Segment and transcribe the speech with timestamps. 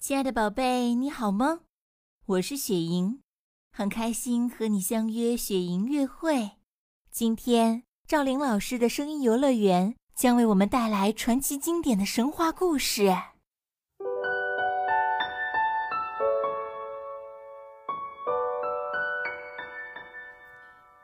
[0.00, 1.62] 亲爱的宝贝，你好吗？
[2.24, 3.20] 我是雪莹，
[3.72, 6.52] 很开心和你相约雪莹乐会。
[7.10, 13.08] 今天赵玲老师的声音游乐园将为我们带来传奇经典的神话故事《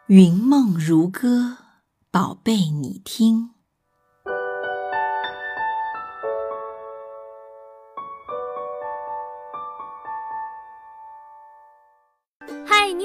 [0.06, 1.28] 云梦如歌》，
[2.12, 3.53] 宝贝，你听。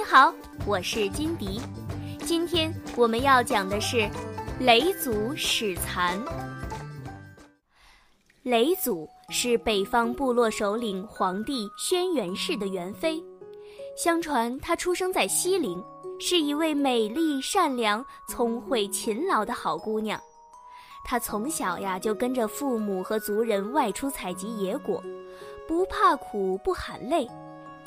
[0.09, 0.33] 好，
[0.65, 1.61] 我是金迪。
[2.25, 4.09] 今天我们要讲的是
[4.59, 6.19] 雷祖始残。
[8.41, 13.23] 雷祖是北方部落首领黄帝轩辕氏的元妃。
[13.95, 15.81] 相传她出生在西陵，
[16.19, 20.19] 是一位美丽、善良、聪慧、勤劳的好姑娘。
[21.05, 25.01] 她从小呀就跟着父母和族人外出采集野果，
[25.67, 27.29] 不怕苦，不喊累。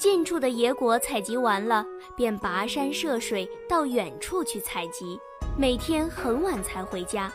[0.02, 5.16] 近处的野果采集完了，便跋山涉水到远处去采集，
[5.57, 7.32] 每天很晚才回家。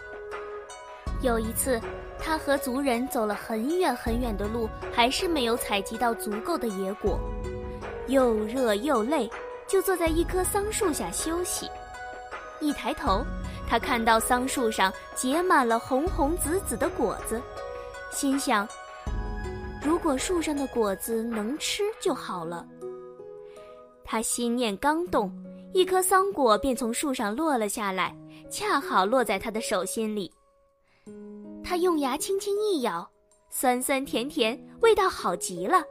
[1.22, 1.80] 有一次，
[2.20, 7.18] 他和族人走了很远很远的路，还是没有采集到足够的野果，
[8.08, 9.32] 又热又累，
[9.66, 11.70] 就坐在一棵桑树下休息。
[12.60, 13.24] 一抬头，
[13.66, 17.42] 他看到桑树上结满了红红紫紫的果子，
[18.12, 18.68] 心想。
[19.88, 22.68] 如果树上的果子能吃就好了。
[24.04, 25.32] 他心念刚动，
[25.74, 28.14] 一颗桑果便从树上落了下来，
[28.50, 30.30] 恰好落在他的手心里。
[31.64, 33.10] 他用牙轻轻一咬，
[33.50, 35.82] 酸酸甜甜，味道好极了。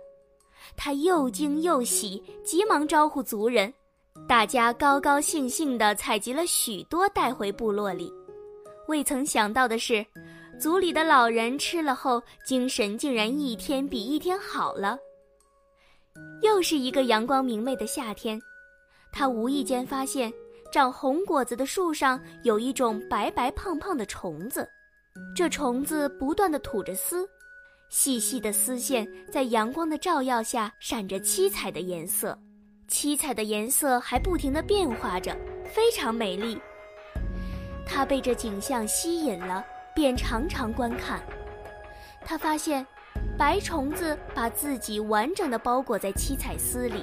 [0.76, 3.72] 他又惊又喜，急忙招呼族人，
[4.28, 8.12] 大家高高兴兴地采集了许多，带回部落里。
[8.88, 10.04] 未曾想到的是。
[10.58, 14.98] 族里的老人吃了后，精神竟然一天比一天好了。
[16.42, 18.40] 又是一个阳光明媚的夏天，
[19.12, 20.32] 他无意间发现，
[20.72, 24.66] 长红果子的树上有一种白白胖胖的虫子，
[25.34, 27.28] 这虫子不断地吐着丝，
[27.90, 32.38] 细细的丝线在阳光的照耀下闪着七彩的颜色，
[32.88, 36.58] 七彩的颜色还不停地变化着，非常美丽。
[37.86, 39.64] 他被这景象吸引了。
[39.96, 41.22] 便常常观看，
[42.20, 42.86] 他发现，
[43.38, 47.02] 白虫子把自己完整的包裹在七彩丝里，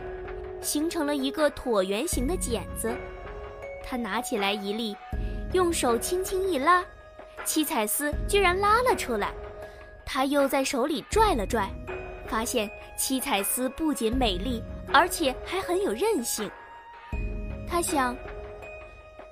[0.61, 2.93] 形成了一个椭圆形的茧子。
[3.83, 4.95] 他拿起来一粒，
[5.53, 6.85] 用手轻轻一拉，
[7.43, 9.33] 七彩丝居然拉了出来。
[10.05, 11.67] 他又在手里拽了拽，
[12.27, 14.61] 发现七彩丝不仅美丽，
[14.93, 16.47] 而且还很有韧性。
[17.67, 18.15] 他想，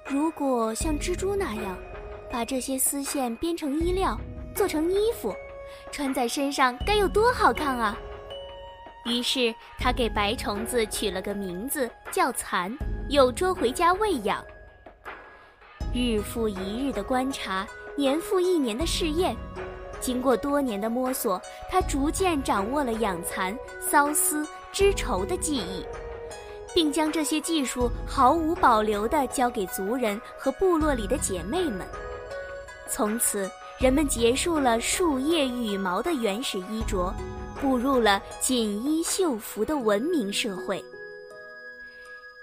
[0.08, 1.78] 如果像蜘蛛那样。
[2.32, 4.18] 把这些丝线编成衣料，
[4.56, 5.36] 做成衣服，
[5.92, 7.98] 穿在身上该有多好看啊！
[9.06, 12.72] 于是他给白虫子取了个名字叫蚕，
[13.10, 14.44] 又捉回家喂养。
[15.94, 19.36] 日复一日的观察，年复一年的试验，
[20.00, 23.58] 经过多年的摸索，他逐渐掌握了养蚕、
[23.90, 25.86] 缫丝、织绸的技艺，
[26.74, 31.86] 并将这些技术毫无保留地交给族人和部落里的姐妹们。
[32.94, 37.14] 从此，人们结束了树叶、羽毛的原始衣着，
[37.62, 40.84] 步入了锦衣绣服的文明社会。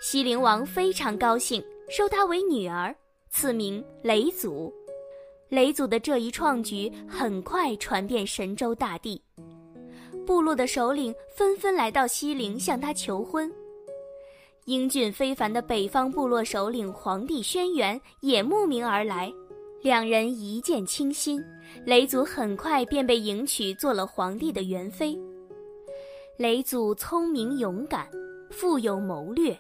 [0.01, 2.95] 西陵王非常高兴，收她为女儿，
[3.29, 4.73] 赐名雷祖。
[5.51, 9.21] 雷祖的这一创举很快传遍神州大地，
[10.27, 13.53] 部落的首领纷纷来到西陵向他求婚。
[14.65, 19.33] 英俊非凡的北方部落首领黄帝轩辕也慕名而来。
[19.81, 21.43] 两人一见倾心，
[21.85, 25.17] 雷祖很快便被迎娶做了皇帝的元妃。
[26.37, 28.09] 雷祖聪明勇敢，
[28.51, 29.57] 富有谋略，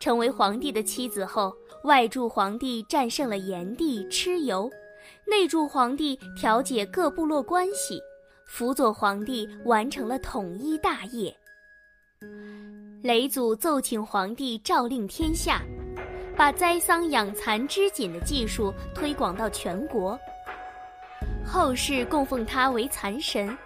[0.00, 4.68] 成为皇帝的妻子后，外助皇帝战胜了炎帝蚩尤，
[5.26, 8.00] 内助皇帝调解各部落关系，
[8.46, 11.34] 辅佐皇帝完成了统一大业。
[13.00, 15.62] 雷祖奏请皇帝诏令天下。
[16.42, 20.18] 把栽桑养蚕织锦的技术推广到全国，
[21.46, 23.56] 后世供奉他为蚕神，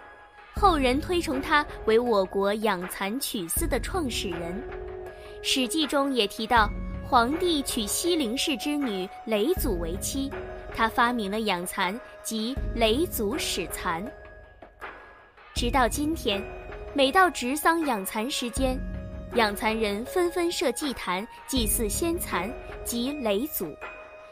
[0.55, 4.61] 后人推崇他为我国养蚕取丝的创始人。
[5.41, 6.69] 《史记》中也提到，
[7.03, 10.31] 皇帝娶西陵氏之女雷祖为妻，
[10.75, 14.05] 他发明了养蚕，即雷祖始蚕。
[15.55, 16.39] 直到今天，
[16.93, 18.77] 每到植桑养蚕时间。
[19.35, 22.51] 养蚕人纷纷设祭坛祭祀先蚕
[22.83, 23.65] 及雷祖，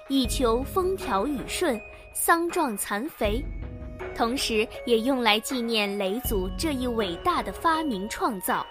[0.09, 1.79] 以求风调雨顺、
[2.13, 3.43] 桑壮蚕肥。
[4.15, 8.65] 同时也用来纪念雷祖这一伟大的发明创造。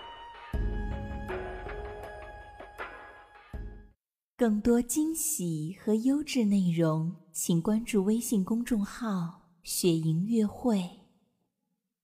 [4.36, 10.82] 更多惊喜和优质内容，请关注微信公众号“雪莹乐会”。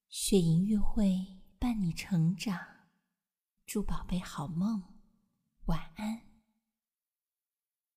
[0.09, 1.11] 雪莹乐会
[1.59, 2.57] 伴你成长，
[3.71, 4.83] 祝宝贝好梦，
[5.67, 6.30] 晚安。